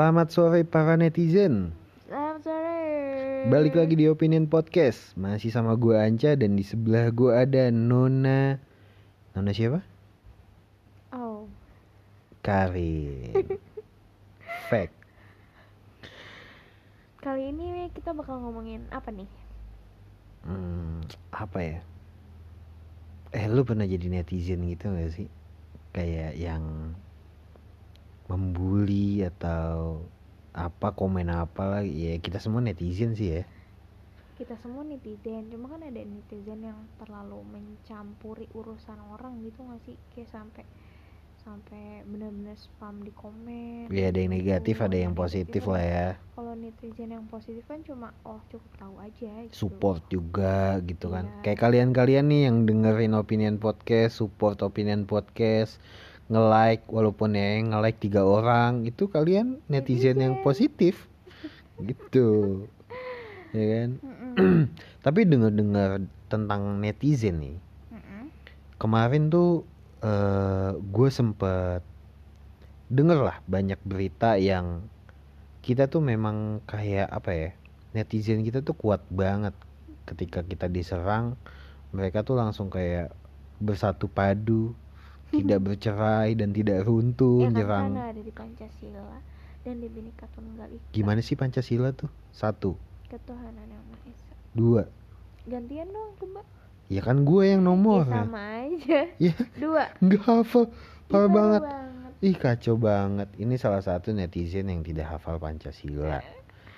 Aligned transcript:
Selamat 0.00 0.32
sore 0.32 0.64
para 0.64 0.96
netizen. 0.96 1.76
Selamat 2.08 2.40
sore. 2.40 2.80
Balik 3.52 3.76
lagi 3.76 4.00
di 4.00 4.08
Opinion 4.08 4.48
Podcast. 4.48 5.12
Masih 5.12 5.52
sama 5.52 5.76
gue 5.76 5.92
Anca 5.92 6.32
dan 6.40 6.56
di 6.56 6.64
sebelah 6.64 7.12
gue 7.12 7.28
ada 7.28 7.68
Nona. 7.68 8.56
Nona 9.36 9.52
siapa? 9.52 9.84
Oh, 11.12 11.44
Karin. 12.40 13.60
Fact. 14.72 14.96
kali 17.20 17.52
ini 17.52 17.92
kita 17.92 18.16
bakal 18.16 18.40
ngomongin 18.40 18.88
apa 18.96 19.12
nih? 19.12 19.28
Hmm, 20.48 21.04
apa 21.28 21.58
ya? 21.60 21.78
Eh 23.36 23.44
lu 23.52 23.68
pernah 23.68 23.84
jadi 23.84 24.08
netizen 24.08 24.64
gitu 24.64 24.96
gak 24.96 25.12
sih? 25.12 25.28
Kayak 25.92 26.40
yang 26.40 26.96
membuli 28.30 29.26
atau 29.26 30.06
apa 30.54 30.88
komen 30.94 31.28
apa 31.30 31.62
lah 31.70 31.82
ya 31.82 32.18
kita 32.18 32.38
semua 32.38 32.62
netizen 32.62 33.12
sih 33.14 33.30
ya 33.36 33.42
Kita 34.34 34.56
semua 34.56 34.80
netizen, 34.82 35.52
cuma 35.52 35.68
kan 35.68 35.84
ada 35.84 36.00
netizen 36.00 36.64
yang 36.64 36.80
terlalu 36.96 37.44
mencampuri 37.44 38.48
urusan 38.56 38.96
orang 39.12 39.36
gitu 39.44 39.60
nggak 39.60 39.80
sih? 39.84 39.96
Kayak 40.08 40.30
sampai 40.32 40.64
sampai 41.36 41.84
benar-benar 42.04 42.56
spam 42.56 43.00
di 43.00 43.12
komen. 43.12 43.88
ya 43.88 44.08
ada 44.08 44.16
yang 44.16 44.32
negatif 44.32 44.76
ada 44.80 44.92
yang 44.94 45.12
positif 45.12 45.64
lah 45.64 45.80
ya 45.80 46.08
Kalau 46.32 46.52
netizen 46.52 47.10
yang 47.10 47.24
positif 47.26 47.64
kan 47.64 47.80
cuma 47.80 48.12
oh 48.24 48.40
cukup 48.48 48.72
tahu 48.76 48.94
aja 48.98 49.32
gitu. 49.44 49.56
support 49.56 50.00
juga 50.06 50.80
gitu 50.84 51.08
kan 51.08 51.28
Iya. 51.28 51.40
kayak 51.44 51.60
kalian-kalian 51.60 52.24
nih 52.28 52.40
yang 52.48 52.56
dengerin 52.64 53.12
opinion 53.16 53.56
podcast 53.56 54.20
support 54.20 54.60
opinion 54.60 55.04
podcast 55.04 55.80
nge-like 56.30 56.86
walaupun 56.86 57.34
ya 57.34 57.58
nge-like 57.66 57.98
tiga 57.98 58.22
orang 58.22 58.86
itu 58.86 59.10
kalian 59.10 59.58
netizen 59.66 60.22
yang 60.22 60.38
positif. 60.46 61.10
Gitu. 61.82 62.64
Ya 63.50 63.64
kan? 63.66 63.90
Tapi 65.04 65.26
dengar-dengar 65.26 66.06
tentang 66.30 66.78
netizen 66.78 67.42
nih 67.42 67.58
kemarin 68.80 69.28
tuh 69.28 69.68
eh 70.00 70.72
gue 70.72 71.08
sempet 71.12 71.84
denger 72.88 73.20
lah 73.20 73.36
banyak 73.44 73.76
berita 73.84 74.40
yang 74.40 74.88
kita 75.60 75.92
tuh 75.92 76.00
memang 76.00 76.64
kayak 76.64 77.12
apa 77.12 77.30
ya 77.36 77.50
netizen 77.92 78.40
kita 78.40 78.64
tuh 78.64 78.72
kuat 78.72 79.04
banget. 79.12 79.52
Ketika 80.08 80.40
kita 80.42 80.66
diserang 80.72 81.36
mereka 81.92 82.24
tuh 82.24 82.40
langsung 82.40 82.72
kayak 82.72 83.12
bersatu 83.60 84.08
padu 84.08 84.72
tidak 85.36 85.60
bercerai 85.62 86.34
dan 86.34 86.50
tidak 86.50 86.82
runtuh 86.82 87.40
Ya 87.40 87.50
nyerang 87.52 87.94
ada 87.94 88.16
di 88.16 88.30
Pancasila 88.30 89.18
dan 89.60 89.76
di 89.76 89.86
Bhinneka 89.86 90.26
Tunggal 90.30 90.68
Ika. 90.68 90.88
gimana 90.90 91.20
sih 91.20 91.34
pancasila 91.34 91.90
tuh 91.90 92.08
satu 92.30 92.74
Ketuhanan 93.06 93.66
yang 93.66 93.84
Maha 93.86 94.06
Esa. 94.06 94.34
dua 94.50 94.82
Gantian 95.42 95.88
dong 95.88 96.10
coba. 96.16 96.40
ya 96.86 97.00
kan 97.00 97.22
gue 97.22 97.44
yang 97.46 97.60
nomor 97.60 98.04
Ya, 98.04 98.22
sama 98.22 98.40
aja. 98.60 99.00
ya 99.28 99.34
Dua. 99.54 99.84
nggak 99.96 100.22
hafal 100.22 100.64
parah 101.06 101.24
Ih, 101.24 101.30
banget 101.30 101.62
Ih 102.20 102.36
kacau 102.36 102.76
banget. 102.76 103.32
Ini 103.34 103.56
salah 103.56 103.80
satu 103.80 104.12
netizen 104.12 104.68
yang 104.68 104.84
tidak 104.84 105.08
hafal 105.08 105.40
Pancasila. 105.40 106.20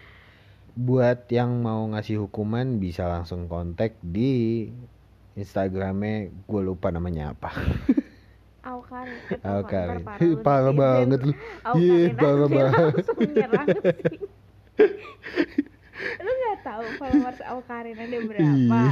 Buat 0.79 1.27
yang 1.29 1.61
mau 1.61 1.83
ngasih 1.85 2.23
hukuman 2.23 2.79
bisa 2.79 3.05
langsung 3.05 3.45
kontak 3.45 3.99
di 4.01 4.71
Instagramnya 5.35 6.31
gue 6.47 6.61
lupa 6.63 6.89
namanya 6.89 7.35
apa. 7.35 7.51
Aukarin. 8.63 9.19
Aukarin. 9.43 10.07
Ih, 10.23 10.39
parah 10.39 10.71
banget 10.71 11.21
lu. 11.27 11.35
Aukarin 11.67 12.15
parah 12.15 12.49
banget. 12.49 13.05
nyerang. 13.19 13.69
Lu 16.23 16.31
gak 16.47 16.59
tahu 16.63 16.85
followers 16.95 17.41
Aukarin 17.43 17.97
ada 17.99 18.19
berapa? 18.23 18.47
Iya. 18.47 18.83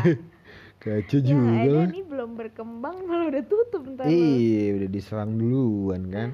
Kacau 0.80 1.20
juga. 1.20 1.70
lah. 1.70 1.86
nih 1.92 2.02
belum 2.08 2.40
berkembang 2.40 3.04
malah 3.04 3.30
udah 3.30 3.44
tutup 3.44 3.84
ntar. 3.94 4.08
Iya, 4.08 4.80
udah 4.80 4.88
diserang 4.90 5.36
duluan 5.36 6.02
kan. 6.08 6.28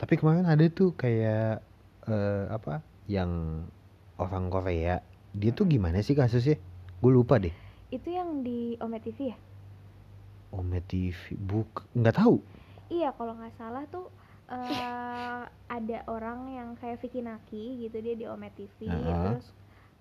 Tapi 0.00 0.18
kemarin 0.18 0.48
ada 0.48 0.64
tuh 0.72 0.96
kayak 0.96 1.62
eh, 2.10 2.44
apa? 2.50 2.82
Yang 3.06 3.30
orang 4.18 4.50
Korea. 4.50 5.04
Dia 5.36 5.50
tuh 5.54 5.68
gimana 5.70 6.02
sih 6.02 6.16
kasusnya? 6.16 6.58
Gue 6.98 7.12
lupa 7.12 7.38
deh. 7.38 7.52
Itu 7.92 8.10
yang 8.10 8.42
di 8.42 8.74
Ome 8.80 8.98
TV 8.98 9.30
ya? 9.30 9.38
Ome 10.54 10.80
TV 10.82 11.38
buk 11.38 11.86
nggak 11.94 12.18
tahu. 12.18 12.40
Iya 12.88 13.12
kalau 13.14 13.34
nggak 13.34 13.56
salah 13.56 13.84
tuh 13.88 14.08
eh 14.44 15.42
ada 15.48 15.98
orang 16.04 16.52
yang 16.52 16.68
kayak 16.76 17.00
Vicky 17.00 17.24
Naki 17.24 17.80
gitu 17.80 17.96
dia 17.98 18.12
di 18.12 18.28
Ome 18.28 18.52
TV 18.52 18.92
Ah. 18.92 19.32
terus 19.32 19.48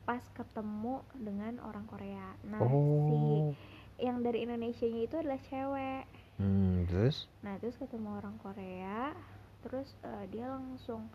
pas 0.04 0.20
ketemu 0.36 1.00
dengan 1.16 1.64
orang 1.64 1.88
Korea. 1.88 2.36
Nah 2.44 2.60
si 2.60 3.16
Oh. 3.16 3.56
yang 3.96 4.20
dari 4.20 4.44
Indonesia 4.44 4.84
nya 4.84 5.02
itu 5.02 5.16
adalah 5.16 5.40
cewek. 5.48 6.04
Hmm, 6.36 6.84
terus? 6.86 7.32
Nah 7.40 7.56
terus 7.56 7.80
ketemu 7.80 8.20
orang 8.20 8.36
Korea, 8.38 9.16
terus 9.64 9.96
eh, 10.04 10.28
dia 10.28 10.52
langsung 10.52 11.08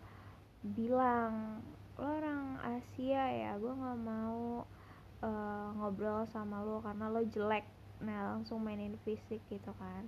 bilang 0.65 1.61
lo 1.95 2.07
orang 2.07 2.57
Asia 2.63 3.23
ya, 3.29 3.51
gue 3.55 3.69
nggak 3.69 3.99
mau 3.99 4.65
eh, 5.21 5.67
ngobrol 5.77 6.25
sama 6.25 6.63
lo 6.63 6.81
karena 6.81 7.11
lo 7.11 7.21
jelek. 7.21 7.67
Nah 7.99 8.33
langsung 8.33 8.63
mainin 8.63 8.97
fisik 9.03 9.43
gitu 9.47 9.69
kan. 9.77 10.07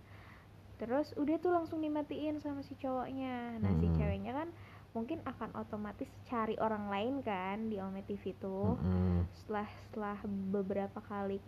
Terus 0.81 1.13
udah 1.13 1.37
tuh 1.37 1.53
langsung 1.53 1.77
dimatiin 1.77 2.41
sama 2.41 2.65
si 2.65 2.73
cowoknya. 2.73 3.61
Nah 3.61 3.71
si 3.77 3.85
Hmm. 3.85 3.95
ceweknya 3.95 4.33
kan 4.33 4.49
mungkin 4.91 5.21
akan 5.23 5.55
otomatis 5.55 6.09
cari 6.25 6.57
orang 6.57 6.89
lain 6.89 7.13
kan 7.21 7.69
di 7.69 7.79
Ome 7.79 8.03
TV 8.03 8.35
tuh 8.35 8.75
Mm-mm. 8.75 9.23
setelah 9.31 9.63
setelah 9.87 10.17
beberapa 10.51 10.99
kali 10.99 11.39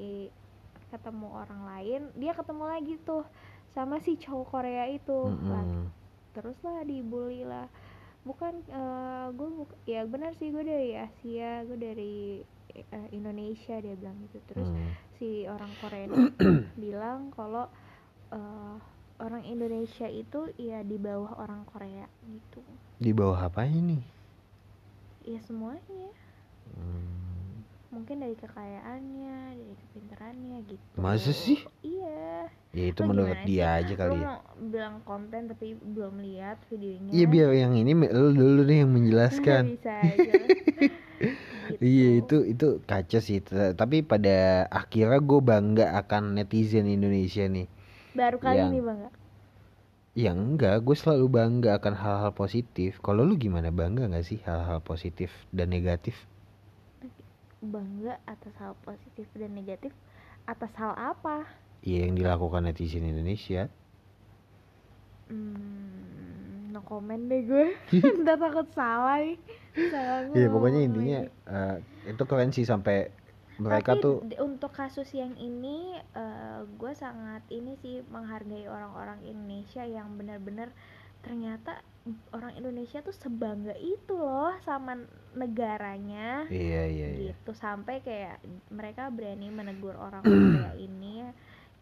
ketemu 0.87 1.27
orang 1.27 1.61
lain 1.67 2.01
dia 2.15 2.31
ketemu 2.31 2.63
lagi 2.63 2.95
tuh 3.03 3.27
sama 3.67 3.99
si 3.99 4.15
cowok 4.15 4.47
Korea 4.47 4.87
itu 4.87 5.27
Lah, 5.43 5.59
Mm-mm. 5.59 5.91
terus 6.31 6.55
lah 6.63 6.87
dibully 6.87 7.43
lah 7.43 7.67
bukan 8.23 8.63
gue 9.35 9.49
ya 9.83 10.07
benar 10.07 10.31
sih 10.39 10.47
gue 10.47 10.63
dari 10.63 10.95
Asia 10.95 11.67
gue 11.67 11.75
dari 11.75 12.39
eh, 12.71 13.07
Indonesia 13.11 13.75
dia 13.75 13.95
bilang 13.99 14.23
gitu 14.23 14.39
terus 14.47 14.71
Hmm. 14.71 14.87
si 15.19 15.43
orang 15.43 15.73
Korea 15.75 16.07
bilang 16.79 17.27
kalau 17.35 17.67
eh, 18.31 18.77
orang 19.19 19.43
Indonesia 19.45 20.07
itu 20.09 20.49
ya 20.57 20.79
di 20.85 20.97
bawah 20.97 21.33
orang 21.43 21.61
Korea 21.71 22.05
gitu 22.29 22.61
Di 22.97 23.11
bawah 23.13 23.49
apa 23.51 23.67
ini? 23.67 23.99
ya 25.23 25.39
semuanya 25.43 26.11
Hmm. 26.73 27.63
mungkin 27.93 28.25
dari 28.25 28.33
kekayaannya 28.33 29.37
dari 29.53 29.73
kepintarannya 29.77 30.57
gitu 30.65 31.01
Masa 31.03 31.31
sih? 31.33 31.59
iya 31.85 32.49
Ya 32.73 32.83
itu 32.89 33.01
Lo 33.01 33.05
menurut 33.05 33.37
dia 33.45 33.65
sih? 33.77 33.85
aja 33.85 33.93
Lo 33.93 33.97
kali 34.01 34.17
ya. 34.25 34.27
mau 34.27 34.37
bilang 34.73 34.95
konten 35.05 35.41
tapi 35.51 35.77
belum 35.77 36.15
lihat 36.25 36.57
videonya 36.73 37.13
Iya 37.13 37.25
biar 37.29 37.49
yang 37.53 37.73
ini 37.77 37.91
lu 37.93 38.33
dulu 38.33 38.61
nih 38.65 38.77
yang 38.81 38.91
menjelaskan. 38.97 39.63
bisa 39.69 39.91
aja 40.17 40.33
Gitu. 41.63 41.79
Iya 41.83 42.07
itu 42.23 42.35
itu 42.53 42.67
kaca 42.89 43.19
sih. 43.27 43.39
Tapi 43.79 43.97
pada 44.11 44.65
akhirnya 44.71 45.19
gue 45.29 45.39
bangga 45.43 45.85
akan 46.01 46.23
netizen 46.37 46.85
Indonesia 46.89 47.45
nih. 47.55 47.67
Baru 48.13 48.37
kali 48.37 48.57
yang- 48.61 48.73
ini 48.73 48.81
bang 48.81 48.99
Ya 50.13 50.29
enggak, 50.29 50.85
gue 50.85 50.93
selalu 50.93 51.25
bangga 51.25 51.81
akan 51.81 51.93
hal-hal 51.97 52.31
positif. 52.37 53.01
Kalau 53.01 53.25
lu 53.25 53.33
gimana? 53.33 53.73
Bangga 53.73 54.05
nggak 54.05 54.21
sih 54.29 54.39
hal-hal 54.45 54.77
positif 54.85 55.33
dan 55.49 55.73
negatif? 55.73 56.13
bangga 57.63 58.19
atas 58.27 58.53
hal 58.59 58.75
positif 58.83 59.25
dan 59.33 59.55
negatif? 59.55 59.89
Atas 60.45 60.69
hal 60.75 60.93
apa? 60.93 61.47
Iya 61.81 62.05
yang 62.05 62.13
dilakukan 62.19 62.67
netizen 62.67 63.07
Indonesia. 63.07 63.71
hmm, 65.31 66.69
no 66.75 66.85
comment 66.85 67.23
deh 67.25 67.41
gue. 67.47 67.67
Udah 68.21 68.37
takut 68.37 68.67
salah 68.75 69.17
nih. 69.17 69.39
Salah 69.89 70.29
Iya 70.29 70.47
pokoknya 70.51 70.81
intinya 70.85 71.19
eh, 71.25 71.75
itu 72.05 72.23
keren 72.29 72.51
sih 72.53 72.67
sampai 72.67 73.09
mereka 73.61 73.93
Tapi 73.93 74.01
tuh 74.01 74.15
untuk 74.41 74.71
kasus 74.73 75.09
yang 75.13 75.33
ini 75.37 75.97
gue 76.77 76.93
sangat 76.93 77.43
ini 77.49 77.77
sih 77.81 78.01
menghargai 78.09 78.65
orang-orang 78.65 79.21
Indonesia 79.23 79.83
yang 79.85 80.17
benar-benar 80.17 80.73
ternyata 81.23 81.79
orang 82.35 82.51
Indonesia 82.59 82.99
tuh 82.99 83.15
sebangga 83.15 83.71
itu 83.79 84.11
loh 84.11 84.51
sama 84.59 84.99
negaranya 85.33 86.43
iya 86.51 86.83
iya 86.83 87.07
iya. 87.15 87.31
gitu 87.31 87.55
sampai 87.55 88.03
kayak 88.03 88.43
mereka 88.67 89.07
berani 89.07 89.47
menegur 89.47 89.95
orang 89.95 90.19
Korea 90.19 90.75
ini 90.87 91.23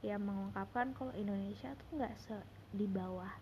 yang 0.05 0.21
mengungkapkan 0.21 0.93
kalau 0.93 1.09
Indonesia 1.17 1.73
tuh 1.73 1.87
nggak 1.97 2.13
se 2.21 2.37
di 2.73 2.85
bawah 2.85 3.33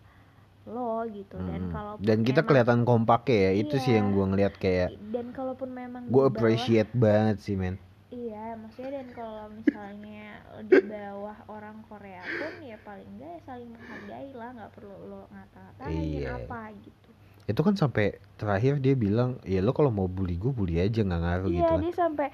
lo 0.68 1.04
gitu 1.08 1.36
dan 1.40 1.68
Hmm. 1.68 1.72
kalau 1.72 1.92
Dan 2.00 2.20
kita 2.20 2.44
kelihatan 2.44 2.84
kompak 2.84 3.28
ya, 3.28 3.52
itu 3.52 3.80
sih 3.80 3.96
yang 3.96 4.12
Iya. 4.12 4.14
gua 4.16 4.24
ngeliat 4.28 4.54
kayak 4.56 4.88
dan 5.08 5.32
kalaupun 5.32 5.68
memang 5.72 6.08
gue 6.08 6.24
appreciate 6.24 6.92
banget 6.92 7.40
sih 7.40 7.56
men. 7.56 7.80
Iya, 8.10 8.58
maksudnya 8.58 8.90
dan 8.98 9.08
kalau 9.14 9.46
misalnya 9.54 10.42
di 10.66 10.82
bawah 10.82 11.38
orang 11.46 11.78
Korea 11.86 12.18
pun 12.26 12.58
ya 12.58 12.74
paling 12.82 13.06
enggak 13.06 13.30
ya 13.38 13.40
saling 13.46 13.70
menghargai 13.70 14.30
lah, 14.34 14.50
nggak 14.50 14.72
perlu 14.74 14.94
lo 15.06 15.22
ngata-ngatain 15.30 15.94
Iya. 16.18 16.28
apa 16.42 16.60
gitu. 16.82 17.08
itu 17.46 17.60
kan 17.66 17.74
sampai 17.74 18.14
terakhir 18.38 18.78
dia 18.78 18.94
bilang 18.94 19.42
ya 19.42 19.58
lo 19.58 19.74
kalau 19.74 19.90
mau 19.90 20.06
bully 20.06 20.38
gue 20.38 20.54
bully 20.54 20.78
aja 20.78 21.02
nggak 21.02 21.18
ngaruh 21.18 21.48
iya 21.50 21.58
gitu 21.58 21.66
kan 21.66 21.80
dia 21.82 21.94
sampai 21.98 22.28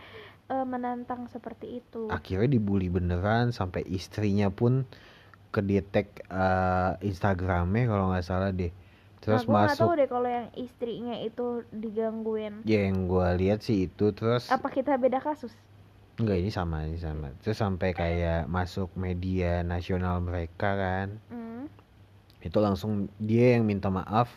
eh, 0.53 0.67
menantang 0.69 1.25
seperti 1.33 1.81
itu 1.81 2.13
akhirnya 2.13 2.53
dibully 2.53 2.93
beneran 2.93 3.49
sampai 3.49 3.81
istrinya 3.89 4.53
pun 4.53 4.85
kedetek 5.49 6.21
eh, 6.29 6.93
Instagramnya 7.01 7.89
kalau 7.89 8.13
nggak 8.13 8.27
salah 8.29 8.53
deh 8.53 8.69
terus 9.27 9.43
nah, 9.43 9.51
gue 9.51 9.59
nggak 9.59 9.75
tahu 9.75 9.91
masuk. 9.91 9.99
deh 9.99 10.09
kalau 10.09 10.29
yang 10.31 10.49
istrinya 10.55 11.17
itu 11.19 11.67
digangguin. 11.75 12.63
Ya 12.63 12.87
yang 12.87 13.11
gua 13.11 13.35
lihat 13.35 13.67
sih 13.67 13.91
itu 13.91 14.15
terus 14.15 14.47
apa 14.47 14.71
kita 14.71 14.95
beda 14.95 15.19
kasus? 15.19 15.51
Enggak 16.23 16.39
ini 16.39 16.51
sama 16.55 16.87
ini 16.87 16.95
sama. 16.97 17.35
Terus 17.43 17.59
sampai 17.59 17.91
kayak 17.91 18.47
masuk 18.47 18.95
media 18.95 19.67
nasional 19.67 20.23
mereka 20.23 20.79
kan. 20.79 21.09
Hmm. 21.29 21.67
itu 22.47 22.63
langsung 22.63 23.11
dia 23.19 23.59
yang 23.59 23.67
minta 23.67 23.91
maaf 23.91 24.31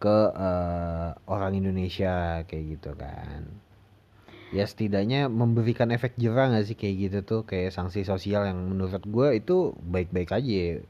ke 0.00 0.18
eh, 0.32 1.08
orang 1.28 1.52
Indonesia 1.52 2.40
kayak 2.48 2.64
gitu 2.80 2.96
kan. 2.96 3.44
Ya 4.56 4.64
setidaknya 4.64 5.28
memberikan 5.28 5.92
efek 5.92 6.16
jerah 6.16 6.48
nggak 6.48 6.64
sih 6.64 6.76
kayak 6.80 6.96
gitu 6.96 7.18
tuh? 7.26 7.40
Kayak 7.44 7.76
sanksi 7.76 8.08
sosial 8.08 8.48
yang 8.48 8.56
menurut 8.56 9.04
gue 9.04 9.28
itu 9.36 9.76
baik-baik 9.84 10.32
aja 10.32 10.80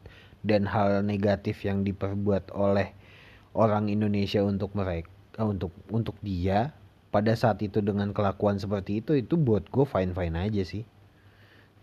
dan 0.45 0.69
hal 0.69 1.01
negatif 1.01 1.65
yang 1.65 1.83
diperbuat 1.83 2.53
oleh 2.53 2.93
orang 3.57 3.89
Indonesia 3.89 4.45
untuk 4.45 4.77
mereka 4.77 5.09
untuk 5.41 5.75
untuk 5.91 6.15
dia 6.23 6.77
pada 7.11 7.35
saat 7.35 7.59
itu 7.65 7.83
dengan 7.83 8.15
kelakuan 8.15 8.61
seperti 8.61 9.03
itu 9.03 9.19
itu 9.19 9.35
buat 9.35 9.67
gue 9.67 9.87
fine 9.89 10.15
fine 10.15 10.37
aja 10.39 10.63
sih 10.63 10.87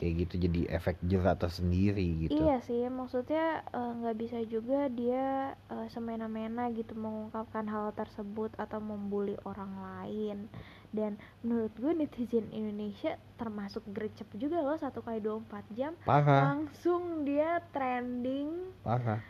kayak 0.01 0.25
gitu 0.25 0.49
jadi 0.49 0.61
efek 0.73 0.97
jerah 1.05 1.37
tersendiri 1.37 2.25
gitu 2.25 2.41
Iya 2.41 2.57
sih, 2.65 2.89
maksudnya 2.89 3.61
eh, 3.69 3.91
nggak 4.01 4.17
bisa 4.17 4.41
juga 4.49 4.89
dia 4.89 5.53
eh, 5.69 5.87
semena-mena 5.93 6.73
gitu 6.73 6.97
mengungkapkan 6.97 7.69
hal 7.69 7.93
tersebut 7.93 8.49
atau 8.57 8.81
membuli 8.81 9.37
orang 9.45 9.69
lain. 9.77 10.37
Dan 10.89 11.15
menurut 11.39 11.71
gue 11.77 11.93
netizen 11.93 12.49
Indonesia 12.49 13.15
termasuk 13.37 13.85
gercep 13.93 14.25
juga 14.35 14.59
loh 14.59 14.75
satu 14.75 14.99
kali 14.99 15.21
24 15.21 15.77
jam 15.77 15.93
parah 16.03 16.51
langsung 16.51 17.23
dia 17.23 17.63
trending 17.71 18.73
parah 18.83 19.21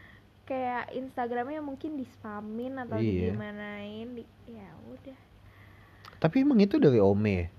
kayak 0.42 0.90
Instagramnya 0.92 1.62
mungkin 1.62 1.96
di 1.96 2.04
spamin 2.08 2.82
atau 2.82 2.98
Iya. 2.98 3.30
digimanain 3.30 4.08
di, 4.18 4.24
ya 4.50 4.68
udah. 4.90 5.20
Tapi 6.18 6.36
emang 6.42 6.58
itu 6.64 6.82
dari 6.82 6.98
Ome? 6.98 7.52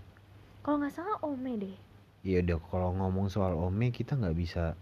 Kalau 0.64 0.82
nggak 0.82 0.94
salah 0.96 1.16
Ome 1.22 1.52
deh 1.60 1.76
Ya 2.22 2.38
udah 2.38 2.58
kalau 2.64 2.90
ngomong 2.92 3.26
soal 3.26 3.52
Ome 3.52 3.90
kita 3.90 4.14
nggak 4.14 4.34
bisa 4.34 4.78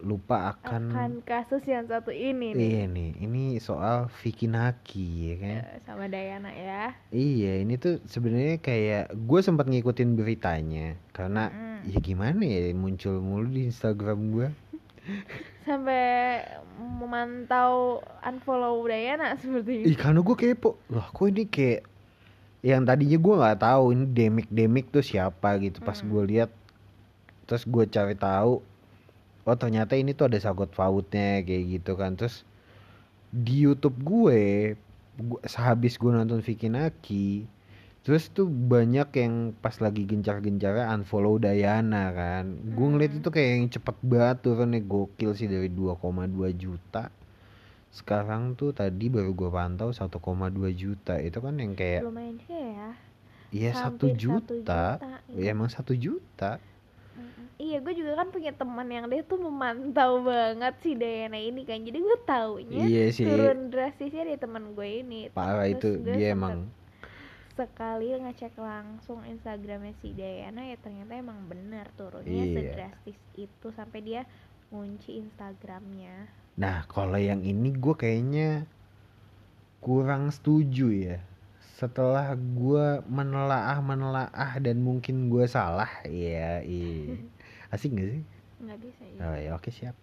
lupa 0.00 0.50
akan, 0.50 0.90
akan 0.90 1.12
kasus 1.22 1.62
yang 1.64 1.86
satu 1.86 2.10
ini 2.10 2.50
nih 2.50 2.58
iya 2.58 2.82
nih 2.84 3.14
ini 3.20 3.62
soal 3.62 4.10
Vicky 4.10 4.50
Naki 4.50 5.06
ya 5.22 5.34
kan 5.38 5.58
Eh, 5.62 5.78
sama 5.80 6.10
Dayana 6.10 6.50
ya. 6.50 6.98
iya 7.08 7.62
ini 7.62 7.78
tuh 7.78 8.02
sebenarnya 8.02 8.58
kayak 8.58 9.14
gue 9.14 9.40
sempat 9.40 9.70
ngikutin 9.70 10.18
beritanya 10.18 10.98
karena 11.14 11.46
Mm-mm. 11.46 11.78
ya 11.86 11.98
gimana 12.00 12.42
ya 12.42 12.74
muncul 12.74 13.22
mulu 13.22 13.46
di 13.46 13.70
Instagram 13.70 14.34
gue 14.34 14.48
sampai 15.68 16.42
memantau 16.74 18.02
unfollow 18.20 18.82
Dayana 18.84 19.38
seperti 19.38 19.84
Ih 19.84 19.94
itu. 19.94 20.00
karena 20.00 20.20
gue 20.20 20.34
kepo 20.34 20.74
lah 20.90 21.06
kok 21.06 21.26
ini 21.28 21.46
kayak 21.46 21.86
yang 22.64 22.88
tadinya 22.88 23.20
gue 23.20 23.34
nggak 23.36 23.60
tahu 23.60 23.84
ini 23.92 24.04
demik 24.08 24.48
demik 24.48 24.88
tuh 24.88 25.04
siapa 25.04 25.60
gitu. 25.60 25.84
Pas 25.84 26.00
Hmm. 26.00 26.08
gue 26.08 26.22
lihat 26.32 26.50
terus 27.44 27.68
gue 27.68 27.84
cari 27.84 28.16
tahu 28.16 28.64
oh 29.44 29.56
ternyata 29.60 29.92
ini 29.92 30.16
tuh 30.16 30.32
ada 30.32 30.40
sangkut 30.40 30.72
pautnya 30.72 31.44
kayak 31.44 31.64
gitu 31.76 31.92
kan. 31.94 32.16
Terus 32.16 32.48
di 33.28 33.68
YouTube 33.68 34.00
gue, 34.00 34.72
gue 35.20 35.40
sehabis 35.44 36.00
gue 36.00 36.08
nonton 36.08 36.40
Vicky 36.40 36.72
Naki 36.72 37.44
terus 38.04 38.28
tuh 38.28 38.44
banyak 38.44 39.08
yang 39.16 39.56
pas 39.64 39.72
lagi 39.80 40.04
gencar-gencarnya 40.04 40.92
unfollow 40.92 41.40
Dayana 41.40 42.12
kan. 42.12 42.44
Gue 42.72 42.86
ngeliat 42.88 43.12
Hmm. 43.12 43.20
itu 43.20 43.28
kayak 43.28 43.48
yang 43.56 43.68
cepet 43.68 43.96
banget 44.00 44.36
turunnya. 44.40 44.80
Gokil 44.80 45.32
sih 45.32 45.48
dari 45.48 45.68
2,2 45.68 46.48
juta 46.52 47.08
sekarang 47.94 48.58
tuh 48.58 48.74
tadi 48.74 49.06
baru 49.06 49.30
gue 49.30 49.50
pantau 49.54 49.94
1,2 49.94 50.10
juta 50.74 51.14
itu 51.22 51.38
kan 51.38 51.54
yang 51.62 51.78
kayak 51.78 52.02
Lumayan 52.02 52.34
juga 52.42 52.58
ya. 52.58 52.88
iya 53.54 53.70
satu 53.70 54.10
juta, 54.18 54.98
iya. 55.30 55.46
ya 55.46 55.54
emang 55.54 55.70
satu 55.70 55.94
juta. 55.94 56.58
Iya, 57.54 57.78
gue 57.78 57.94
juga 57.94 58.18
kan 58.18 58.34
punya 58.34 58.50
teman 58.50 58.90
yang 58.90 59.06
dia 59.06 59.22
tuh 59.22 59.38
memantau 59.38 60.26
banget 60.26 60.74
si 60.82 60.98
Dayana 60.98 61.38
ini 61.38 61.62
kan. 61.62 61.86
Jadi 61.86 62.02
gue 62.02 62.18
taunya 62.26 62.82
iya 62.82 63.14
sih 63.14 63.22
turun 63.22 63.70
drastisnya 63.70 64.26
dari 64.26 64.42
teman 64.42 64.74
gue 64.74 64.88
ini. 65.06 65.30
parah 65.30 65.70
Terus 65.70 65.78
itu 65.78 65.88
dia 66.02 66.34
emang 66.34 66.66
sekali 67.54 68.10
ngecek 68.10 68.58
langsung 68.58 69.22
Instagramnya 69.22 69.94
si 70.02 70.10
Dayana 70.10 70.66
ya 70.66 70.74
ternyata 70.82 71.14
emang 71.14 71.46
benar 71.46 71.86
turunnya 71.94 72.42
Iya. 72.42 72.54
sedrastis 72.58 73.18
itu 73.38 73.66
sampai 73.70 74.02
dia 74.02 74.22
ngunci 74.74 75.22
Instagramnya. 75.22 76.26
Nah, 76.54 76.86
kalau 76.86 77.18
yang 77.18 77.42
ini 77.42 77.74
gue 77.74 77.94
kayaknya 77.98 78.68
kurang 79.82 80.30
setuju 80.30 80.88
ya. 80.90 81.18
Setelah 81.74 82.32
gue 82.38 83.02
menelaah 83.10 83.82
menelaah 83.82 84.52
dan 84.62 84.78
mungkin 84.80 85.26
gue 85.26 85.44
salah, 85.50 85.90
ya, 86.06 86.62
iya. 86.62 87.18
Asik 87.74 87.98
gak 87.98 88.08
sih? 88.14 88.24
nggak 88.64 88.78
bisa 88.80 89.02
ya. 89.04 89.18
Oh 89.20 89.36
ya, 89.36 89.50
oke 89.58 89.70
siap. 89.74 89.96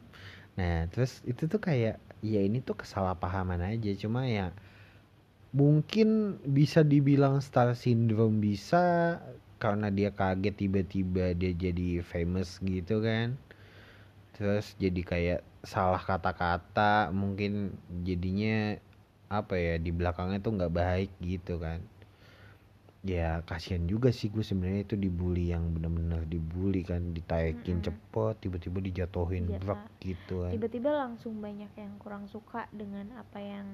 Nah, 0.59 0.86
terus 0.92 1.24
itu 1.25 1.48
tuh 1.48 1.57
kayak, 1.57 1.98
ya 2.21 2.42
ini 2.44 2.59
tuh 2.62 2.77
kesalahpahaman 2.77 3.63
aja. 3.63 3.92
Cuma 3.98 4.27
ya 4.27 4.51
mungkin 5.51 6.39
bisa 6.48 6.80
dibilang 6.80 7.44
star 7.44 7.75
syndrome 7.75 8.39
bisa 8.39 9.19
karena 9.59 9.92
dia 9.92 10.09
kaget 10.15 10.56
tiba-tiba 10.56 11.36
dia 11.36 11.51
jadi 11.51 12.00
famous 12.06 12.59
gitu 12.63 13.03
kan. 13.03 13.36
Terus 14.36 14.74
jadi 14.80 15.01
kayak 15.01 15.42
salah 15.63 16.01
kata-kata 16.01 17.13
mungkin 17.21 17.53
jadinya 18.07 18.77
apa 19.31 19.55
ya 19.57 19.75
di 19.85 19.91
belakangnya 19.95 20.39
tuh 20.45 20.53
nggak 20.57 20.73
baik 20.81 21.11
gitu 21.31 21.55
kan. 21.61 21.79
Ya 23.13 23.41
kasihan 23.49 23.83
juga 23.89 24.09
sih 24.13 24.29
gue 24.33 24.45
sebenarnya 24.49 24.81
itu 24.85 24.95
dibully 25.05 25.49
yang 25.53 25.63
bener-bener 25.73 26.21
dibully 26.33 26.81
kan 26.85 27.01
ditaekin 27.17 27.77
Mm-mm. 27.81 27.85
cepet 27.85 28.33
tiba-tiba 28.45 28.77
dijatuhin 28.88 29.45
Iya, 29.50 29.57
brak 29.59 29.81
gitu 30.05 30.36
kan. 30.45 30.51
Tiba-tiba 30.53 30.89
langsung 31.03 31.33
banyak 31.45 31.71
yang 31.83 31.93
kurang 32.03 32.25
suka 32.33 32.62
dengan 32.81 33.05
apa 33.24 33.39
yang 33.53 33.67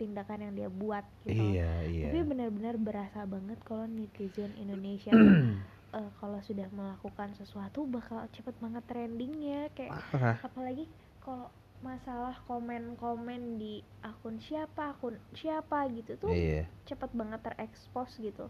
tindakan 0.00 0.40
yang 0.50 0.54
dia 0.58 0.70
buat 0.82 1.04
gitu. 1.26 1.48
iya 1.54 1.70
iya. 1.88 2.12
Tapi 2.12 2.18
benar-benar 2.30 2.74
berasa 2.88 3.20
banget 3.34 3.58
kalau 3.68 3.86
netizen 3.98 4.52
Indonesia 4.64 5.18
eh, 5.98 6.10
kalau 6.20 6.38
sudah 6.48 6.68
melakukan 6.78 7.30
sesuatu 7.40 7.80
bakal 7.96 8.20
cepet 8.34 8.54
banget 8.64 8.84
trendingnya 8.90 9.60
kayak 9.76 9.96
parah. 10.12 10.38
apalagi 10.46 10.84
kalau 11.28 11.52
masalah 11.84 12.40
komen-komen 12.48 13.60
di 13.60 13.84
akun 14.00 14.40
siapa 14.40 14.96
akun 14.96 15.20
siapa 15.36 15.84
gitu 15.92 16.16
tuh 16.16 16.32
iya. 16.32 16.64
cepet 16.88 17.12
banget 17.12 17.44
terekspos 17.44 18.16
gitu. 18.16 18.48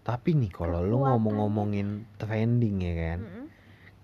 Tapi 0.00 0.32
nih 0.32 0.48
kalau 0.48 0.80
lu 0.80 1.04
ngomong-ngomongin 1.04 2.08
trending 2.16 2.80
ya 2.80 2.94
kan 2.96 3.18
Mm-mm. 3.20 3.46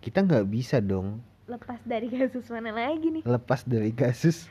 kita 0.05 0.29
nggak 0.29 0.45
bisa 0.53 0.85
dong 0.85 1.25
lepas 1.49 1.81
dari 1.89 2.13
kasus 2.13 2.53
mana 2.53 2.77
lagi 2.77 3.09
nih? 3.09 3.25
Lepas 3.25 3.65
dari 3.65 3.97
kasus 3.97 4.45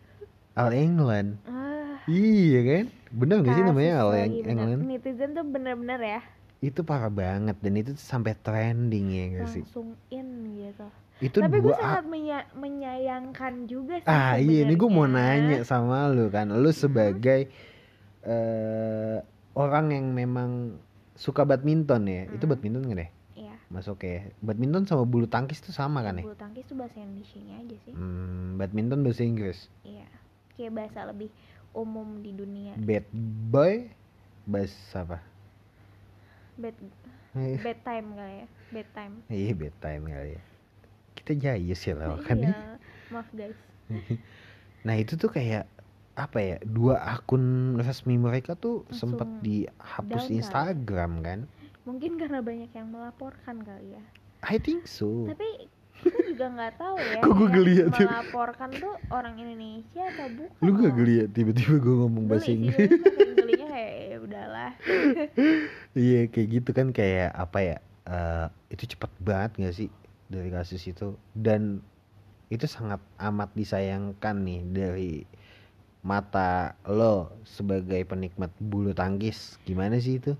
Al 0.62 0.70
England. 0.70 1.42
Ah. 1.42 1.98
Iya 2.06 2.60
kan? 2.62 2.84
Bener 3.10 3.42
gak 3.42 3.54
sih 3.58 3.66
namanya 3.66 4.06
Al. 4.06 4.30
England? 4.30 4.86
netizen 4.86 5.34
tuh 5.34 5.42
bener-bener 5.42 5.98
ya 5.98 6.20
itu 6.58 6.80
parah 6.80 7.08
banget 7.08 7.56
dan 7.60 7.72
itu 7.74 7.92
sampai 7.94 8.32
trending 8.34 9.06
ya 9.08 9.24
gak 9.36 9.48
sih? 9.52 9.62
Langsung 9.62 9.92
in 10.08 10.28
gitu. 10.56 10.86
Itu 11.16 11.38
tapi 11.40 11.60
gue 11.60 11.72
sangat 11.72 12.04
menya- 12.04 12.48
menyayangkan 12.52 13.64
juga 13.64 13.96
sih 13.98 14.08
ah 14.08 14.36
iya 14.36 14.64
ini 14.64 14.74
gue 14.74 14.88
mau 14.88 15.04
nanya 15.04 15.60
sama 15.62 16.08
lu 16.08 16.28
kan. 16.28 16.48
Lu 16.50 16.68
sebagai 16.70 17.48
eh 18.22 19.16
orang 19.52 19.86
yang 19.90 20.06
memang 20.12 20.76
suka 21.14 21.44
badminton 21.44 22.04
ya. 22.04 22.22
Itu 22.28 22.44
Hmm. 22.44 22.52
badminton 22.52 22.82
gak 22.86 22.98
deh? 22.98 23.10
Iya, 23.36 23.54
masuk 23.68 24.00
ya. 24.00 24.32
Badminton 24.40 24.84
sama 24.84 25.04
bulu 25.04 25.24
tangkis 25.24 25.60
tuh 25.60 25.72
sama 25.72 26.00
kan 26.00 26.16
ya? 26.16 26.24
Bulu 26.24 26.36
tangkis 26.36 26.64
tuh 26.64 26.76
bahasa 26.76 26.96
Indonesia 26.98 27.40
aja 27.52 27.76
sih. 27.84 27.92
hmm, 27.92 28.56
badminton 28.56 29.00
bahasa 29.00 29.22
Inggris. 29.22 29.68
Iya, 29.82 30.08
kayak 30.52 30.72
bahasa 30.72 31.04
lebih 31.04 31.28
umum 31.72 32.20
di 32.20 32.32
dunia. 32.32 32.72
bad 32.74 33.04
boy 33.46 33.92
bahasa 34.44 35.04
apa 35.04 35.20
Bad 36.56 36.76
Eh, 37.36 37.60
bad 37.60 37.78
time 37.82 38.06
kali 38.12 38.34
ya, 38.34 38.46
bad 38.72 38.88
time. 38.90 39.14
iya 39.28 39.52
bad 39.52 39.76
time 39.76 40.04
kali 40.06 40.30
ya 40.32 40.42
kita 41.14 41.32
jayus 41.34 41.80
ya 41.82 41.94
lawakannya 41.94 42.48
Iya, 42.48 42.64
maaf 43.10 43.28
guys. 43.30 43.58
Nah 44.86 44.94
itu 44.94 45.16
tuh 45.16 45.28
kayak 45.28 45.66
apa 46.14 46.38
ya 46.38 46.56
dua 46.62 46.96
akun 47.02 47.76
resmi 47.76 48.16
mereka 48.16 48.54
tuh 48.54 48.86
sempat 48.88 49.26
Langsung 49.26 49.42
dihapus 49.42 50.06
down 50.08 50.24
kali. 50.24 50.38
Instagram 50.38 51.12
kan? 51.20 51.38
Mungkin 51.82 52.16
karena 52.16 52.38
banyak 52.40 52.70
yang 52.70 52.88
melaporkan 52.88 53.60
kali 53.60 53.98
ya. 53.98 54.04
I 54.40 54.56
think 54.56 54.86
so. 54.86 55.26
Tapi 55.26 55.66
kita 55.98 56.18
juga 56.24 56.46
nggak 56.48 56.72
tahu 56.78 56.96
ya 56.96 57.20
Kok 57.24 57.32
gua 57.32 57.42
yang 57.42 57.52
geli 57.52 57.72
ya, 57.74 57.86
Tim? 57.90 58.06
melaporkan 58.06 58.70
tuh 58.72 58.94
orang 59.10 59.34
Indonesia 59.36 60.02
atau 60.06 60.26
bukan 60.30 60.62
Lu 60.62 60.70
gak 60.72 60.92
ya 61.18 61.26
tiba-tiba 61.26 61.74
gue 61.76 61.94
ngomong 61.98 62.24
bahasa 62.30 62.48
Inggris? 62.48 62.90
gelinya 63.34 63.66
kayak 63.66 63.92
ya 63.92 64.05
udahlah 64.36 64.72
Iya 65.96 66.28
kayak 66.32 66.48
gitu 66.54 66.70
kan 66.78 66.88
kayak 66.98 67.30
apa 67.34 67.58
ya? 67.68 67.76
eh, 68.06 68.46
itu 68.74 68.84
cepat 68.94 69.10
banget 69.18 69.50
gak 69.66 69.74
sih 69.78 69.88
dari 70.30 70.48
kasus 70.54 70.82
itu 70.86 71.16
dan 71.34 71.82
itu 72.54 72.66
sangat 72.70 73.00
amat 73.18 73.50
disayangkan 73.58 74.36
nih 74.46 74.60
dari 74.78 75.12
mata 76.10 76.76
lo 76.98 77.34
sebagai 77.56 78.02
penikmat 78.10 78.52
bulu 78.62 78.92
tangkis 78.94 79.58
gimana 79.66 79.96
sih 80.04 80.14
itu? 80.22 80.32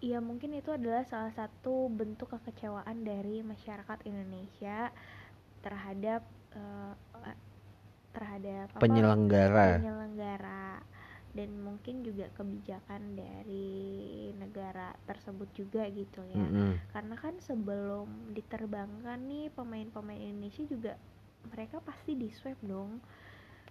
Iya 0.00 0.18
mungkin 0.28 0.50
itu 0.56 0.70
adalah 0.72 1.04
salah 1.04 1.32
satu 1.36 1.92
bentuk 1.92 2.32
kekecewaan 2.32 3.04
dari 3.04 3.44
masyarakat 3.44 3.98
Indonesia 4.08 4.88
terhadap 5.64 6.22
eh, 6.56 6.92
terhadap 8.14 8.68
apa, 8.74 8.80
Penyelenggara. 8.80 9.68
Dan 11.30 11.62
mungkin 11.62 12.02
juga 12.02 12.26
kebijakan 12.34 13.14
dari 13.14 14.30
negara 14.34 14.90
tersebut 15.06 15.46
juga 15.54 15.86
gitu 15.90 16.26
ya. 16.26 16.36
Mm-mm. 16.38 16.90
Karena 16.90 17.14
kan 17.14 17.38
sebelum 17.38 18.34
diterbangkan 18.34 19.18
nih 19.30 19.54
pemain-pemain 19.54 20.18
Indonesia 20.18 20.66
juga 20.66 20.92
mereka 21.48 21.78
pasti 21.80 22.18
di 22.18 22.28
swab 22.34 22.58
dong. 22.66 22.98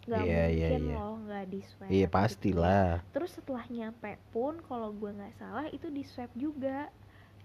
Nggak 0.08 0.24
Iya, 0.26 0.44
iya, 0.50 0.68
mungkin 0.72 0.84
iya. 0.88 0.96
loh 0.96 1.14
nggak 1.28 1.46
di 1.52 1.62
swab. 1.68 1.90
Iya 1.92 2.08
gitu. 2.08 2.16
pastilah. 2.16 2.88
Terus 3.12 3.32
setelah 3.36 3.66
nyampe 3.68 4.12
pun 4.32 4.54
kalau 4.64 4.90
gue 4.96 5.12
nggak 5.12 5.36
salah 5.36 5.68
itu 5.70 5.92
di 5.92 6.04
swab 6.08 6.32
juga 6.40 6.88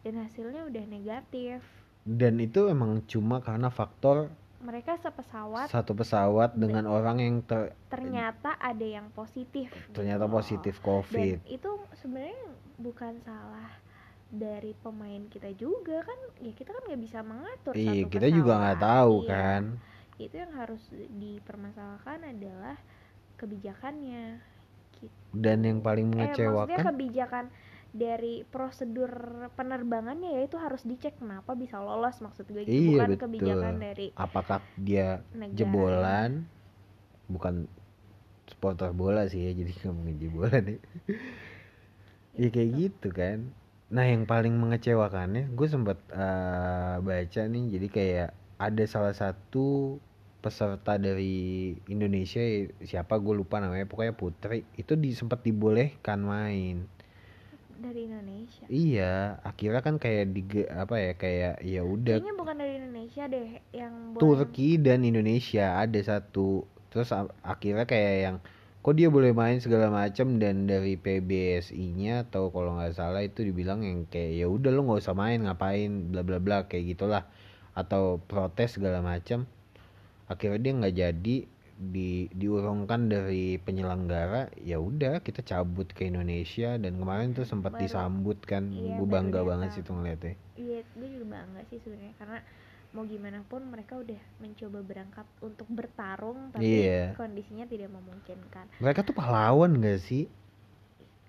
dan 0.06 0.14
hasilnya 0.22 0.62
udah 0.64 0.84
negatif. 0.86 1.60
Dan 2.04 2.38
itu 2.38 2.68
emang 2.70 3.02
cuma 3.08 3.40
karena 3.40 3.72
faktor 3.72 4.30
Mereka 4.64 4.96
sepesawat 4.96 5.68
satu 5.68 5.92
pesawat 5.92 6.56
dengan 6.56 6.88
orang 6.88 7.20
yang 7.20 7.36
ter- 7.40 7.76
ternyata 7.86 8.56
ada 8.56 8.80
yang 8.80 9.12
positif. 9.12 9.68
ternyata 9.92 10.24
gitu. 10.24 10.32
positif 10.32 10.74
Dan 10.74 10.84
COVID. 10.86 11.36
itu 11.46 11.70
sebenarnya 11.94 12.40
bukan 12.76 13.12
salah 13.20 13.68
dari 14.26 14.72
pemain 14.74 15.22
kita 15.28 15.52
juga 15.54 16.00
kan 16.00 16.16
ya 16.40 16.50
kita 16.50 16.72
kan 16.72 16.82
nggak 16.82 16.98
bisa 16.98 17.18
mengatur 17.20 17.72
Iya, 17.72 18.02
satu 18.02 18.10
kita 18.10 18.26
juga 18.32 18.52
nggak 18.56 18.76
pesawat. 18.76 18.88
tahu 18.90 19.14
Iya. 19.14 19.28
kan. 19.30 19.62
itu 20.14 20.34
yang 20.38 20.52
harus 20.54 20.82
dipermasalahkan 21.12 22.18
adalah 22.24 22.76
kebijakannya 23.36 24.38
gitu. 24.94 25.10
Dan 25.30 25.58
yang 25.60 25.78
paling 25.80 26.08
eh 26.08 26.24
maksudnya 26.24 26.48
mengecewakan 26.54 26.84
kebijakan 26.88 27.44
dari 27.94 28.42
prosedur 28.42 29.08
penerbangannya 29.54 30.34
ya 30.34 30.42
itu 30.42 30.58
harus 30.58 30.82
dicek 30.82 31.14
kenapa 31.22 31.54
bisa 31.54 31.78
lolos. 31.78 32.18
Maksud 32.18 32.50
gue 32.50 32.66
gitu. 32.66 32.74
Iya, 32.74 32.90
bukan 32.90 33.10
betul. 33.14 33.22
kebijakan 33.22 33.74
dari 33.78 34.06
apakah 34.18 34.58
dia 34.74 35.22
negara. 35.30 35.54
jebolan? 35.54 36.30
Bukan 37.30 37.70
supporter 38.50 38.90
bola 38.90 39.30
sih 39.30 39.46
ya 39.46 39.54
jadi 39.54 39.72
ngomongin 39.86 40.16
jebolan 40.18 40.64
ya. 40.66 40.78
Ya 42.34 42.48
kayak 42.50 42.70
gitu. 42.74 43.08
kan. 43.14 43.54
Nah 43.94 44.04
yang 44.10 44.26
paling 44.26 44.58
mengecewakannya 44.58 45.54
gue 45.54 45.68
sempat 45.70 46.02
eh, 46.10 46.98
baca 46.98 47.42
nih 47.46 47.64
jadi 47.78 47.86
kayak 47.88 48.30
ada 48.58 48.84
salah 48.90 49.14
satu 49.14 49.98
peserta 50.42 51.00
dari 51.00 51.72
Indonesia 51.88 52.42
siapa 52.84 53.16
gue 53.16 53.32
lupa 53.32 53.64
namanya 53.64 53.88
pokoknya 53.88 54.12
Putri 54.12 54.60
itu 54.76 54.92
di 54.92 55.16
sempat 55.16 55.40
dibolehkan 55.40 56.20
main 56.20 56.84
dari 57.94 58.10
Indonesia. 58.10 58.64
Iya 58.66 59.38
akhirnya 59.46 59.80
kan 59.86 60.02
kayak 60.02 60.34
di 60.34 60.42
apa 60.66 60.94
ya 60.98 61.12
kayak 61.14 61.54
ya 61.62 61.86
udah 61.86 62.18
kayaknya 62.18 62.34
bukan 62.34 62.56
dari 62.58 62.72
Indonesia 62.82 63.22
deh 63.30 63.48
yang 63.70 63.94
boleh 64.10 64.18
Turki 64.18 64.68
dan 64.82 65.06
Indonesia 65.06 65.78
ada 65.78 66.00
satu. 66.02 66.66
Terus 66.90 67.14
akhirnya 67.46 67.86
kayak 67.86 68.14
yang 68.18 68.36
kok 68.82 68.98
dia 68.98 69.08
boleh 69.08 69.30
main 69.30 69.62
segala 69.62 69.94
macam 69.94 70.42
dan 70.42 70.66
dari 70.66 70.98
PBSI-nya 70.98 72.26
atau 72.26 72.50
kalau 72.50 72.76
nggak 72.76 72.98
salah 72.98 73.22
itu 73.22 73.46
dibilang 73.46 73.86
yang 73.86 74.10
kayak 74.10 74.42
ya 74.42 74.46
udah 74.50 74.74
lo 74.74 74.90
nggak 74.90 75.00
usah 75.06 75.14
main 75.14 75.46
ngapain? 75.46 76.10
Bla 76.10 76.26
bla 76.26 76.42
bla 76.42 76.66
kayak 76.66 76.98
gitulah. 76.98 77.30
Atau 77.78 78.18
protes 78.26 78.74
segala 78.74 78.98
macam 78.98 79.46
akhirnya 80.24 80.60
dia 80.60 80.72
nggak 80.72 80.96
jadi 80.96 81.36
di 81.74 82.30
diurungkan 82.30 83.10
dari 83.10 83.58
penyelenggara 83.58 84.46
ya 84.62 84.78
udah 84.78 85.18
kita 85.18 85.42
cabut 85.42 85.90
ke 85.90 86.06
Indonesia 86.06 86.78
dan 86.78 87.02
kemarin 87.02 87.34
tuh 87.34 87.42
sempat 87.42 87.74
disambut 87.76 88.38
kan 88.46 88.70
iya, 88.70 88.94
gue 88.94 89.06
bangga 89.06 89.42
banget 89.42 89.74
sih 89.74 89.82
tuh 89.82 89.98
ngeliatnya 89.98 90.38
Iya, 90.54 90.86
gue 90.94 91.08
juga 91.10 91.26
bangga 91.34 91.60
sih 91.66 91.82
sebenarnya 91.82 92.14
karena 92.14 92.38
mau 92.94 93.02
gimana 93.02 93.42
pun 93.42 93.66
mereka 93.66 93.98
udah 93.98 94.22
mencoba 94.38 94.78
berangkat 94.86 95.26
untuk 95.42 95.66
bertarung 95.66 96.54
tapi 96.54 96.86
Iya. 96.86 97.18
kondisinya 97.18 97.66
tidak 97.66 97.90
memungkinkan. 97.90 98.70
mereka 98.78 99.02
tuh 99.02 99.18
pahlawan 99.18 99.82
gak 99.82 99.98
sih 99.98 100.30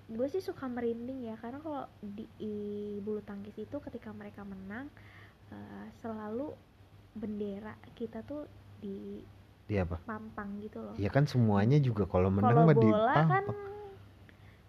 Gue 0.06 0.30
sih 0.30 0.38
suka 0.38 0.70
merinding 0.70 1.26
ya 1.26 1.34
karena 1.42 1.58
kalau 1.58 1.90
di, 1.98 2.30
di 2.38 2.54
bulu 3.02 3.26
tangkis 3.26 3.58
itu 3.58 3.82
ketika 3.82 4.14
mereka 4.14 4.46
menang 4.46 4.86
eh, 5.50 5.90
selalu 5.98 6.54
bendera 7.18 7.74
kita 7.98 8.22
tuh 8.22 8.46
di 8.78 9.26
dia 9.66 9.82
apa 9.82 9.98
pampang 10.04 10.62
gitu 10.62 10.78
loh. 10.78 10.94
Ya 10.96 11.10
kan 11.10 11.26
semuanya 11.26 11.78
juga 11.78 12.06
kalau 12.06 12.30
menang 12.30 12.54
Kalau 12.54 12.70
mah 12.70 12.78
bola 12.78 13.16
kan 13.18 13.44
dipampang. 13.44 13.74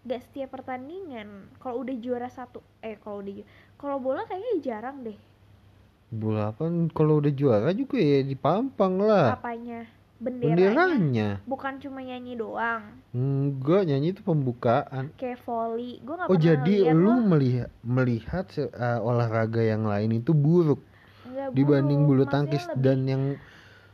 gak 0.03 0.23
setiap 0.23 0.49
pertandingan. 0.53 1.29
Kalau 1.59 1.83
udah 1.83 1.97
juara 1.97 2.29
satu, 2.29 2.63
eh 2.81 2.97
kalau 2.97 3.21
udah 3.21 3.45
kalau 3.77 3.99
bola 3.99 4.25
kayaknya 4.25 4.55
jarang 4.63 5.05
deh. 5.05 5.19
Bola 6.09 6.55
kan 6.55 6.89
kalau 6.89 7.19
udah 7.19 7.29
juara 7.31 7.71
juga 7.71 7.99
ya 7.99 8.23
dipampang 8.23 8.97
lah. 8.97 9.35
Apanya? 9.35 9.85
Benderanya. 10.17 10.57
Benderanya. 10.73 11.29
Bukan 11.45 11.77
cuma 11.77 12.01
nyanyi 12.01 12.33
doang. 12.35 13.05
Enggak, 13.13 13.85
nyanyi 13.85 14.15
itu 14.15 14.23
pembukaan. 14.23 15.13
kayak 15.13 15.45
volley 15.45 16.01
gue 16.01 16.15
nggak 16.15 16.25
Oh, 16.25 16.39
pernah 16.39 16.47
jadi 16.47 16.75
lihat 16.81 16.95
lu 16.95 17.05
loh. 17.05 17.17
melihat 17.27 17.69
melihat 17.83 18.45
se- 18.49 18.71
eh, 18.71 19.01
olahraga 19.03 19.61
yang 19.61 19.85
lain 19.85 20.17
itu 20.17 20.33
buruk 20.33 20.81
Nggak 21.27 21.53
dibanding 21.53 22.01
bulu 22.07 22.25
maksudnya 22.25 22.33
tangkis 22.33 22.65
lebih- 22.65 22.81
dan 22.81 22.99
yang 23.05 23.23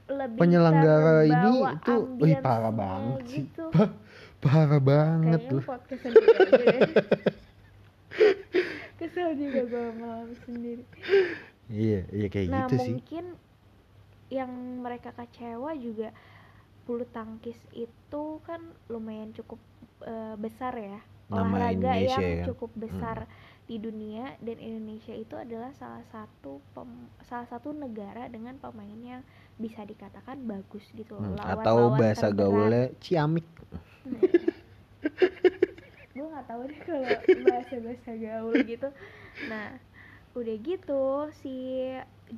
lebih 0.09 0.38
penyelenggara 0.38 1.14
ini 1.25 1.52
itu, 1.73 1.94
wih, 2.18 2.37
parah 2.38 2.73
banget 2.73 3.21
sih. 3.26 3.38
gitu. 3.47 3.64
parah 4.42 4.82
banget 4.82 5.40
kayaknya 5.47 5.62
podcast 5.62 6.02
deh. 6.02 6.80
kesel 8.99 9.35
juga 9.35 9.61
gue 9.66 9.87
malam 9.99 10.30
sendiri 10.44 10.85
Iya, 11.66 12.04
iya 12.12 12.26
kayak 12.28 12.49
nah 12.50 12.66
gitu 12.66 12.76
sih. 12.78 12.92
mungkin 12.92 13.25
yang 14.28 14.50
mereka 14.80 15.11
kecewa 15.12 15.73
juga 15.75 16.12
bulu 16.82 17.06
tangkis 17.09 17.56
itu 17.73 18.25
kan 18.42 18.61
lumayan 18.87 19.32
cukup 19.32 19.59
eh, 20.02 20.35
besar 20.37 20.75
ya 20.75 21.00
Nama 21.32 21.49
olahraga 21.49 21.97
Indonesia 21.97 22.21
yang 22.21 22.37
ya 22.42 22.44
cukup 22.44 22.71
besar 22.76 23.18
di 23.64 23.80
dunia 23.80 24.37
dan 24.42 24.59
Indonesia 24.59 25.14
itu 25.14 25.32
adalah 25.32 25.73
salah 25.73 26.04
satu 26.04 26.61
pem- 26.76 27.09
salah 27.25 27.49
satu 27.49 27.73
negara 27.73 28.28
dengan 28.28 28.59
pemain 28.61 29.00
yang 29.00 29.23
bisa 29.64 29.83
dikatakan 29.92 30.38
bagus 30.52 30.85
gitu 31.00 31.14
Hmm, 31.19 31.37
loh 31.37 31.38
atau 31.54 31.78
bahasa 31.99 32.26
gaulnya 32.38 32.83
ciamik. 33.04 33.47
gue 36.16 36.26
nggak 36.33 36.47
tahu 36.50 36.62
deh 36.71 36.81
kalau 36.90 37.16
bahasa 37.47 37.75
bahasa 37.87 38.12
gaul 38.25 38.59
gitu. 38.73 38.88
Nah 39.50 39.66
udah 40.38 40.57
gitu 40.71 41.04
si 41.40 41.54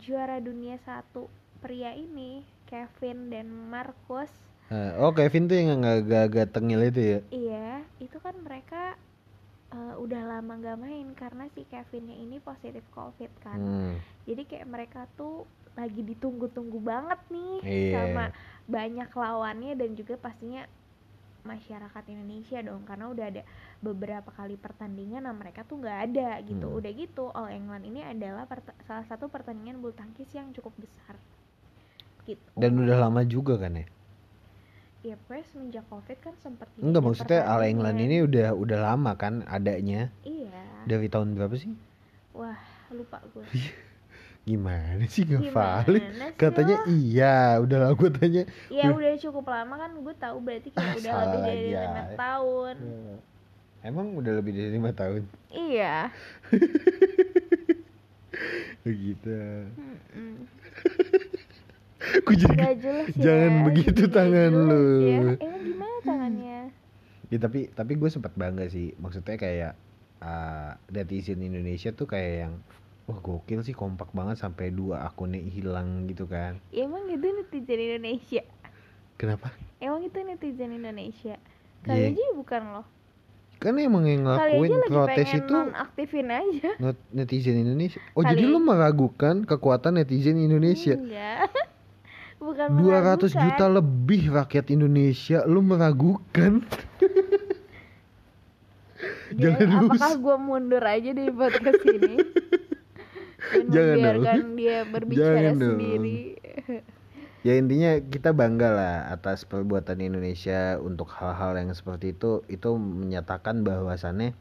juara 0.05 0.37
dunia 0.49 0.77
satu 0.87 1.23
pria 1.63 1.93
ini 2.07 2.33
Kevin 2.71 3.19
dan 3.33 3.47
Marcus. 3.73 4.33
Eh, 4.77 4.91
oh 5.05 5.13
Kevin 5.19 5.45
tuh 5.51 5.57
yang 5.61 5.83
agak-agak 5.95 6.47
tengil 6.55 6.81
itu 6.91 7.01
ya. 7.13 7.19
iya 7.43 7.69
itu 8.05 8.17
kan 8.25 8.35
mereka 8.47 8.83
eh, 9.77 9.94
udah 10.05 10.23
lama 10.29 10.53
gak 10.61 10.79
main 10.79 11.07
karena 11.17 11.49
si 11.51 11.65
Kevinnya 11.65 12.15
ini 12.15 12.37
positif 12.39 12.85
covid 12.93 13.33
kan 13.41 13.57
Hmm. 13.57 13.97
jadi 14.29 14.43
kayak 14.45 14.69
mereka 14.69 15.01
tuh 15.17 15.49
lagi 15.75 16.05
ditunggu-tunggu 16.05 16.79
banget 16.79 17.19
nih 17.33 17.55
Iya. 17.65 17.93
sama 17.99 18.25
banyak 18.69 19.11
lawannya 19.11 19.73
dan 19.75 19.91
juga 19.97 20.15
pastinya 20.15 20.63
masyarakat 21.45 22.05
Indonesia 22.09 22.57
dong 22.65 22.89
karena 22.89 23.13
udah 23.13 23.27
ada 23.29 23.43
beberapa 23.85 24.33
kali 24.33 24.57
pertandingan 24.57 25.29
nah 25.29 25.35
mereka 25.37 25.61
tuh 25.61 25.77
nggak 25.77 25.99
ada 26.09 26.41
gitu 26.41 26.69
Hmm. 26.69 26.79
udah 26.81 26.93
gitu 26.95 27.25
All 27.33 27.53
England 27.53 27.85
ini 27.85 28.01
adalah 28.01 28.49
salah 28.89 29.05
satu 29.05 29.29
pertandingan 29.29 29.81
bulu 29.81 29.93
tangkis 29.93 30.33
yang 30.33 30.53
cukup 30.57 30.73
besar 30.81 31.17
gitu 32.25 32.41
Dan 32.57 32.81
udah 32.81 32.97
lama 32.97 33.21
juga 33.29 33.61
kan 33.61 33.77
ya? 33.77 33.85
Ya 35.05 35.15
pokoknya 35.17 35.45
semenjak 35.47 35.85
covid 35.85 36.17
kan 36.19 36.33
sempat 36.35 36.65
Enggak 36.77 37.03
maksudnya 37.03 37.45
All 37.45 37.61
England 37.63 37.95
pertandingan. 37.95 38.17
ini 38.17 38.27
udah 38.27 38.49
udah 38.55 38.79
lama 38.83 39.13
kan 39.15 39.45
adanya. 39.47 40.09
iya 40.23 40.65
Dari 40.83 41.07
tahun 41.07 41.33
berapa 41.35 41.53
sih? 41.55 41.71
wah 42.33 42.57
lupa 42.89 43.21
gue 43.31 43.45
Gimana 44.45 45.05
sih 45.07 45.25
gak 45.25 45.41
valid? 45.51 46.05
Katanya 46.35 46.77
lo? 46.79 46.89
iya, 46.91 47.37
udah 47.59 47.79
lah 47.79 47.93
gue 47.93 48.11
tanya. 48.11 48.43
ya 48.69 48.89
udah 48.91 49.13
cukup 49.19 49.45
lama 49.47 49.75
kan 49.79 49.91
gue 49.95 50.15
tahu 50.15 50.37
berarti 50.39 50.69
kayak 50.69 50.85
Ah, 50.85 50.95
udah 50.95 51.13
lebih 51.23 51.41
dari 51.43 51.65
aja. 51.67 51.81
lima 51.83 52.03
tahun 52.15 52.77
Emang 53.81 54.07
udah 54.15 54.33
lebih 54.35 54.53
dari 54.53 54.71
lima 54.71 54.91
tahun? 54.91 55.23
iya 55.51 56.09
Begitu. 58.83 59.33
Mm-mm. 59.81 60.45
Kok 62.25 62.35
jadi 62.37 62.57
Gak 62.57 62.77
jelas 62.81 63.07
ya. 63.11 63.23
Jangan 63.23 63.53
begitu 63.67 64.03
tangan 64.09 64.51
jelas 64.53 64.69
lu. 64.69 64.83
Ya. 65.03 65.19
Emang 65.41 65.63
gimana 65.63 65.97
tangannya? 66.05 66.59
Ya 67.33 67.39
tapi 67.41 67.61
tapi 67.73 67.93
gue 67.97 68.11
sempat 68.13 68.33
bangga 68.37 68.69
sih. 68.69 68.93
Maksudnya 69.01 69.37
kayak 69.37 69.73
uh, 70.21 70.77
netizen 70.93 71.41
Indonesia 71.41 71.91
tuh 71.91 72.07
kayak 72.07 72.33
yang 72.47 72.55
wah 73.05 73.21
gokil 73.21 73.61
sih 73.61 73.77
kompak 73.77 74.13
banget 74.17 74.41
sampai 74.41 74.73
dua 74.73 75.05
akunnya 75.05 75.41
hilang 75.41 76.09
gitu 76.09 76.25
kan. 76.25 76.61
Ya, 76.73 76.89
emang 76.89 77.05
itu 77.09 77.25
netizen 77.25 77.81
Indonesia. 77.81 78.43
Kenapa? 79.21 79.53
Emang 79.79 80.01
itu 80.05 80.19
netizen 80.25 80.73
Indonesia. 80.73 81.37
Iya. 81.85 81.85
Kali 81.85 82.03
aja 82.17 82.25
bukan 82.33 82.63
loh. 82.73 82.87
Kan 83.61 83.81
emang 83.81 84.05
yang 84.05 84.29
Kali 84.29 84.61
ngelakuin 84.61 84.71
aja 84.77 84.89
protes 84.89 85.29
itu 85.33 85.55
nonaktifin 85.55 86.29
aja. 86.29 86.71
netizen 87.13 87.57
Indonesia. 87.61 88.01
Oh 88.13 88.21
Kali- 88.25 88.37
jadi 88.37 88.45
lu 88.49 88.59
meragukan 88.61 89.45
kekuatan 89.45 90.01
netizen 90.01 90.41
Indonesia? 90.41 90.97
Enggak. 90.97 91.49
Bukan 92.45 92.67
200 92.77 92.85
meragukan. 92.85 93.41
juta 93.41 93.67
lebih 93.67 94.23
rakyat 94.31 94.67
Indonesia 94.69 95.39
lu 95.49 95.65
meragukan. 95.65 96.61
Jangan, 99.35 99.59
Jangan 99.59 99.85
apakah 99.89 100.13
gue 100.15 100.37
mundur 100.39 100.85
aja 100.85 101.11
dari 101.11 101.33
podcast 101.33 101.83
ini? 101.85 102.15
Dan 103.45 103.65
Jangan 103.69 103.97
membiarkan 103.97 104.39
dong. 104.41 104.53
dia 104.55 104.77
berbicara 104.85 105.21
Jangan 105.21 105.55
dong. 105.57 105.71
sendiri. 105.77 106.19
Ya 107.41 107.61
intinya 107.61 107.91
kita 108.01 108.33
bangga 108.33 108.69
lah 108.73 108.97
atas 109.13 109.45
perbuatan 109.45 110.01
Indonesia 110.01 110.81
untuk 110.81 111.13
hal-hal 111.13 111.53
yang 111.61 111.77
seperti 111.77 112.17
itu 112.17 112.41
itu 112.49 112.71
menyatakan 112.73 113.61
bahwasannya 113.61 114.33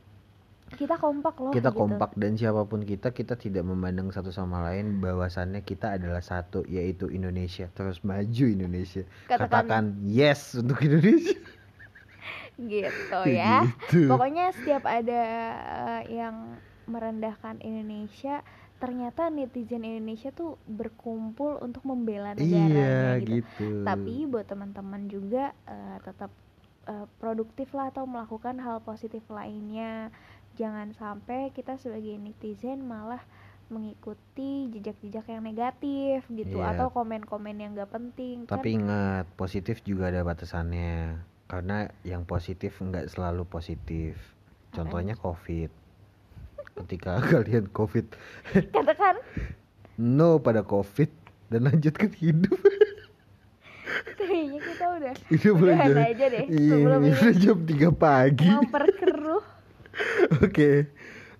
Kita 0.73 0.95
kompak 0.95 1.35
loh. 1.37 1.49
kita 1.49 1.69
gitu. 1.69 1.79
kompak 1.79 2.11
dan 2.13 2.33
siapa 2.33 2.63
pun 2.63 2.81
kita 2.81 3.09
kita 3.09 3.35
tidak 3.35 3.61
memandang 3.61 4.09
satu 4.09 4.29
sama 4.29 4.61
lain 4.63 4.97
bahwasannya 4.97 5.61
kita 5.61 5.95
adalah 5.95 6.19
satu 6.19 6.65
yaitu 6.65 7.07
Indonesia 7.07 7.69
terus 7.69 8.01
maju 8.01 8.45
Indonesia 8.47 9.05
Katakan- 9.25 9.63
katakan 9.63 9.83
yes 10.03 10.53
untuk 10.55 10.77
Indonesia 10.79 11.37
Gitu 12.55 13.19
ya. 13.27 13.65
gitu. 13.65 14.05
Pokoknya 14.07 14.53
setiap 14.53 14.85
ada 14.85 15.21
eh, 15.97 16.13
yang 16.13 16.53
merendahkan 16.85 17.57
Indonesia, 17.59 18.45
ternyata 18.77 19.31
netizen 19.31 19.81
Indonesia 19.81 20.29
tuh 20.29 20.59
berkumpul 20.67 21.57
untuk 21.57 21.81
membela 21.83 22.35
iya 22.35 22.67
negaranya 22.67 22.93
gitu. 23.17 23.41
gitu 23.41 23.65
Tapi 23.81 24.13
buat 24.27 24.45
teman-teman 24.45 25.07
juga 25.07 25.49
eh, 25.65 25.97
tetap 26.03 26.29
eh, 26.85 27.07
produktif 27.17 27.71
lah 27.71 27.89
atau 27.89 28.05
melakukan 28.05 28.59
hal 28.59 28.79
positif 28.79 29.25
lainnya. 29.29 30.13
Jangan 30.53 30.93
sampai 30.93 31.49
kita 31.49 31.75
sebagai 31.75 32.13
netizen 32.15 32.83
malah 32.83 33.21
mengikuti 33.67 34.69
jejak-jejak 34.69 35.25
yang 35.27 35.41
negatif 35.41 36.21
gitu 36.27 36.61
Iya. 36.61 36.77
atau 36.77 36.87
komen-komen 36.89 37.57
yang 37.57 37.73
gak 37.73 37.89
penting 37.89 38.45
kan? 38.45 38.59
Tapi 38.59 38.77
ingat 38.77 39.25
positif 39.33 39.81
juga 39.81 40.07
ada 40.07 40.21
batasannya. 40.21 41.17
Karena 41.43 41.85
yang 42.01 42.21
positif 42.23 42.77
nggak 42.77 43.09
selalu 43.09 43.45
positif. 43.45 44.17
Contohnya 44.71 45.13
covid. 45.15 45.69
Ketika 46.75 47.17
kalian 47.31 47.69
covid. 47.69 48.09
Katakan. 48.69 49.17
No 49.95 50.37
pada 50.37 50.61
covid 50.61 51.09
dan 51.47 51.65
lanjutkan 51.65 52.09
hidup. 52.13 52.57
Kayaknya 54.15 54.59
kita 54.59 54.85
udah 54.89 55.13
belajar. 55.53 55.95
aja. 55.99 56.25
deh 56.27 56.45
iya 56.47 56.71
sebelum 56.71 56.99
ini 57.03 57.13
ini 57.13 57.33
jam 57.37 57.57
3 57.59 57.91
pagi. 57.93 58.49
memperkeruh 58.49 59.43
oke. 60.45 60.89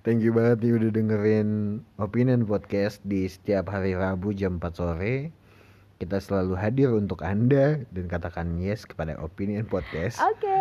Thank 0.04 0.20
you 0.20 0.36
banget 0.36 0.68
nih 0.68 0.74
udah 0.76 0.90
dengerin 0.92 1.50
opinion 1.96 2.44
podcast 2.44 3.00
di 3.08 3.24
setiap 3.26 3.72
hari 3.72 3.96
Rabu 3.96 4.36
jam 4.36 4.60
4 4.60 4.76
sore. 4.76 5.32
Kita 5.98 6.20
selalu 6.20 6.60
hadir 6.60 6.92
untuk 6.92 7.24
anda 7.24 7.80
dan 7.96 8.06
katakan 8.12 8.60
yes 8.60 8.84
kepada 8.84 9.16
opinion 9.24 9.64
podcast. 9.64 10.20
Oke. 10.20 10.60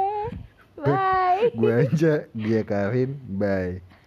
Bye. 0.82 1.54
gue 1.58 1.74
aja 1.86 2.26
dia 2.34 2.62
Karin. 2.62 3.18
Bye 3.38 4.01